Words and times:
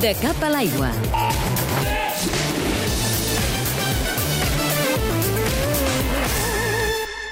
De 0.00 0.12
cap 0.20 0.42
a 0.44 0.48
l'aigua. 0.52 0.90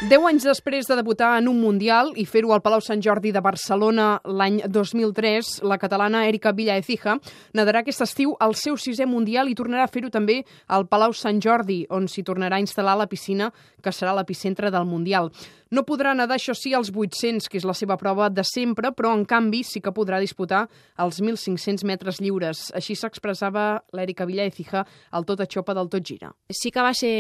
Deu 0.05 0.27
anys 0.29 0.45
després 0.45 0.85
de 0.85 0.97
debutar 0.99 1.31
en 1.41 1.47
un 1.49 1.57
Mundial 1.61 2.11
i 2.21 2.27
fer-ho 2.29 2.51
al 2.53 2.61
Palau 2.65 2.83
Sant 2.85 3.01
Jordi 3.05 3.31
de 3.33 3.41
Barcelona 3.45 4.19
l'any 4.25 4.59
2003, 4.69 5.63
la 5.65 5.79
catalana 5.81 6.27
Erika 6.29 6.53
Villaecija 6.53 7.17
nadarà 7.57 7.81
aquest 7.81 8.05
estiu 8.05 8.35
al 8.41 8.53
seu 8.53 8.77
sisè 8.77 9.07
Mundial 9.09 9.49
i 9.49 9.57
tornarà 9.57 9.87
a 9.89 9.93
fer-ho 9.93 10.13
també 10.13 10.43
al 10.69 10.85
Palau 10.89 11.13
Sant 11.17 11.41
Jordi, 11.41 11.87
on 11.89 12.09
s'hi 12.09 12.25
tornarà 12.25 12.61
a 12.61 12.65
instal·lar 12.65 12.99
la 13.01 13.09
piscina 13.09 13.49
que 13.81 13.93
serà 13.93 14.13
l'epicentre 14.17 14.69
del 14.71 14.85
Mundial. 14.85 15.33
No 15.75 15.83
podrà 15.83 16.13
nedar, 16.15 16.37
això 16.39 16.55
sí, 16.55 16.71
als 16.77 16.93
800, 16.95 17.49
que 17.51 17.59
és 17.59 17.65
la 17.67 17.75
seva 17.75 17.97
prova 17.99 18.29
de 18.31 18.45
sempre, 18.47 18.93
però 18.95 19.11
en 19.17 19.25
canvi 19.27 19.65
sí 19.67 19.81
que 19.83 19.91
podrà 19.97 20.21
disputar 20.23 20.69
els 21.03 21.19
1.500 21.19 21.83
metres 21.89 22.21
lliures. 22.23 22.69
Així 22.79 22.95
s'expressava 22.95 23.81
l'Erika 23.97 24.27
Villaecija 24.29 24.85
al 25.11 25.27
Tot 25.27 25.43
a 25.43 25.49
Xopa 25.51 25.75
del 25.75 25.91
Tot 25.91 26.07
Gira. 26.07 26.31
Sí 26.47 26.71
que 26.71 26.85
va 26.85 26.93
ser 26.95 27.15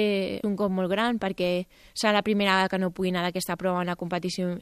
un 0.47 0.55
cop 0.55 0.71
molt 0.71 0.93
gran 0.93 1.19
perquè 1.19 1.65
serà 1.97 2.13
la 2.15 2.23
primera 2.23 2.53
vegada 2.53 2.71
que 2.71 2.79
no 2.79 2.93
pugui 2.95 3.11
anar 3.11 3.25
d'aquesta 3.27 3.57
prova 3.59 3.81
en 3.83 3.89
una 3.89 3.99
competició 3.99 4.53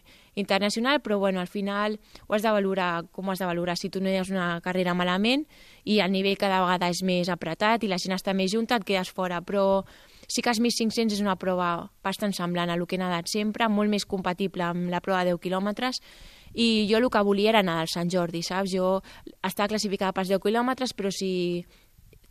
internacional, 0.41 1.02
però 1.05 1.19
bueno, 1.19 1.42
al 1.42 1.50
final 1.52 1.98
ho 2.28 2.38
has 2.38 2.47
de 2.47 2.55
valorar 2.55 3.05
com 3.12 3.28
has 3.28 3.45
de 3.45 3.50
valorar. 3.50 3.77
Si 3.77 3.91
tu 3.91 4.00
no 4.00 4.09
has 4.09 4.33
una 4.33 4.62
carrera 4.64 4.95
malament 4.97 5.45
i 5.84 6.00
el 6.00 6.16
nivell 6.16 6.41
cada 6.41 6.62
vegada 6.64 6.88
és 6.88 7.05
més 7.05 7.28
apretat 7.28 7.84
i 7.84 7.92
la 7.92 8.00
gent 8.00 8.16
està 8.16 8.33
més 8.33 8.56
junta, 8.56 8.80
et 8.80 8.88
quedes 8.88 9.12
fora, 9.12 9.42
però 9.45 9.84
Sí 10.32 10.41
que 10.41 10.48
els 10.48 10.62
1.500 10.62 11.12
és 11.12 11.20
una 11.20 11.34
prova 11.36 11.91
bastant 12.00 12.32
semblant 12.32 12.70
a 12.72 12.77
el 12.78 12.86
que 12.88 12.96
he 12.96 13.00
nedat 13.02 13.28
sempre, 13.28 13.68
molt 13.68 13.92
més 13.92 14.06
compatible 14.09 14.64
amb 14.64 14.88
la 14.88 15.02
prova 15.05 15.27
de 15.27 15.34
10 15.34 15.42
quilòmetres, 15.45 16.00
i 16.56 16.86
jo 16.88 16.96
el 16.96 17.08
que 17.12 17.20
volia 17.20 17.50
era 17.52 17.60
anar 17.60 17.82
al 17.82 17.91
Sant 17.92 18.08
Jordi, 18.08 18.41
saps? 18.41 18.72
Jo 18.72 19.02
estava 19.45 19.68
classificada 19.74 20.14
pels 20.16 20.32
10 20.32 20.41
quilòmetres, 20.41 20.96
però 20.96 21.12
si 21.12 21.66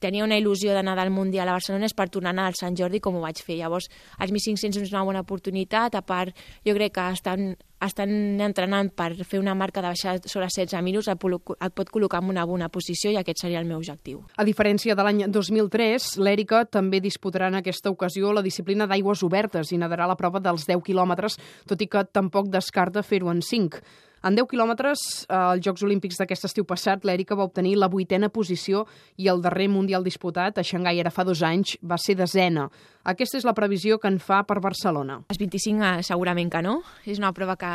tenia 0.02 0.26
una 0.26 0.40
il·lusió 0.42 0.74
d'anar 0.74 0.98
al 0.98 1.14
Mundial 1.14 1.50
a 1.50 1.60
Barcelona 1.60 1.86
és 1.86 1.94
per 1.94 2.10
tornar 2.10 2.32
a 2.32 2.34
anar 2.34 2.48
al 2.50 2.58
Sant 2.58 2.74
Jordi 2.78 3.00
com 3.00 3.20
ho 3.20 3.22
vaig 3.22 3.38
fer. 3.46 3.60
Llavors, 3.60 3.86
els 4.18 4.34
1.500 4.34 4.82
és 4.82 4.94
una 4.96 5.06
bona 5.06 5.22
oportunitat, 5.22 5.94
a 5.94 6.02
part, 6.02 6.34
jo 6.66 6.74
crec 6.74 6.98
que 6.98 7.06
estan, 7.14 7.52
estan 7.86 8.42
entrenant 8.42 8.92
per 8.96 9.14
fer 9.26 9.40
una 9.42 9.56
marca 9.58 9.82
de 9.82 9.90
baixar 9.90 10.18
sobre 10.26 10.50
16 10.50 10.84
minuts, 10.86 11.10
et, 11.12 11.18
et 11.18 11.76
pot 11.76 11.90
col·locar 11.90 12.22
en 12.22 12.30
una 12.30 12.46
bona 12.46 12.70
posició 12.70 13.12
i 13.12 13.18
aquest 13.20 13.42
seria 13.44 13.62
el 13.62 13.70
meu 13.70 13.80
objectiu. 13.80 14.22
A 14.38 14.46
diferència 14.48 14.96
de 14.96 15.06
l'any 15.06 15.26
2003, 15.32 16.12
l'Èrica 16.22 16.64
també 16.66 17.02
disputarà 17.02 17.50
en 17.52 17.60
aquesta 17.62 17.92
ocasió 17.94 18.34
la 18.34 18.46
disciplina 18.46 18.88
d'aigües 18.88 19.24
obertes 19.28 19.72
i 19.72 19.82
nedarà 19.82 20.08
la 20.10 20.20
prova 20.20 20.40
dels 20.44 20.68
10 20.70 20.86
quilòmetres, 20.86 21.40
tot 21.68 21.82
i 21.82 21.90
que 21.90 22.06
tampoc 22.14 22.52
descarta 22.54 23.04
fer-ho 23.04 23.32
en 23.34 23.42
5. 23.42 23.82
En 24.22 24.36
10 24.38 24.46
quilòmetres, 24.52 25.26
eh, 25.26 25.34
als 25.34 25.64
Jocs 25.66 25.82
Olímpics 25.82 26.20
d'aquest 26.22 26.46
estiu 26.46 26.66
passat, 26.70 27.06
l'Èrica 27.08 27.34
va 27.36 27.48
obtenir 27.48 27.74
la 27.78 27.90
vuitena 27.90 28.30
posició 28.30 28.86
i 29.18 29.28
el 29.28 29.42
darrer 29.42 29.68
Mundial 29.68 30.04
disputat, 30.04 30.58
a 30.58 30.64
Xangai 30.64 31.00
ara 31.02 31.10
fa 31.10 31.24
dos 31.26 31.42
anys, 31.42 31.78
va 31.82 31.98
ser 31.98 32.16
desena. 32.16 32.70
Aquesta 33.04 33.40
és 33.40 33.46
la 33.46 33.56
previsió 33.58 33.98
que 33.98 34.08
en 34.08 34.20
fa 34.20 34.44
per 34.44 34.60
Barcelona. 34.62 35.24
Els 35.28 35.40
25 35.42 35.82
eh, 35.82 36.04
segurament 36.04 36.52
que 36.52 36.62
no. 36.62 36.84
És 37.06 37.18
una 37.18 37.34
prova 37.34 37.58
que 37.58 37.72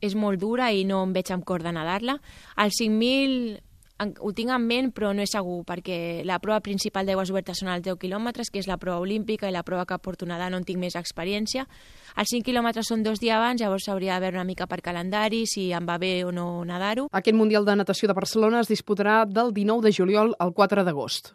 és 0.00 0.14
molt 0.14 0.38
dura 0.38 0.70
i 0.70 0.84
no 0.84 1.02
em 1.02 1.12
veig 1.12 1.32
amb 1.34 1.44
cor 1.44 1.66
de 1.66 1.72
nedar-la. 1.72 2.20
Els 2.56 2.78
5.000 2.78 3.67
ho 3.98 4.32
tinc 4.32 4.52
en 4.54 4.62
ment, 4.62 4.90
però 4.94 5.10
no 5.14 5.24
és 5.24 5.32
segur, 5.34 5.64
perquè 5.66 6.22
la 6.26 6.38
prova 6.38 6.60
principal 6.62 7.08
d'aigües 7.08 7.32
obertes 7.34 7.58
són 7.58 7.72
els 7.72 7.82
10 7.82 7.98
quilòmetres, 7.98 8.50
que 8.54 8.60
és 8.62 8.68
la 8.70 8.78
prova 8.78 9.02
olímpica 9.02 9.48
i 9.48 9.54
la 9.54 9.64
prova 9.66 9.86
que 9.90 9.98
porto 9.98 10.26
nedar 10.26 10.52
no 10.52 10.60
en 10.60 10.66
tinc 10.68 10.78
més 10.78 10.94
experiència. 10.94 11.66
Els 12.14 12.30
5 12.30 12.46
quilòmetres 12.46 12.86
són 12.86 13.02
dos 13.02 13.18
dies 13.18 13.34
abans, 13.34 13.60
llavors 13.60 13.88
s'hauria 13.88 14.14
de 14.14 14.28
veure 14.28 14.38
una 14.38 14.46
mica 14.46 14.68
per 14.70 14.80
calendari, 14.86 15.44
si 15.50 15.72
em 15.74 15.86
va 15.88 15.98
bé 15.98 16.22
o 16.24 16.30
no 16.30 16.64
nedar-ho. 16.64 17.08
Aquest 17.10 17.36
Mundial 17.36 17.66
de 17.66 17.74
Natació 17.82 18.06
de 18.06 18.14
Barcelona 18.14 18.62
es 18.62 18.70
disputarà 18.70 19.24
del 19.26 19.50
19 19.52 19.88
de 19.88 19.94
juliol 19.98 20.34
al 20.38 20.54
4 20.54 20.86
d'agost. 20.86 21.26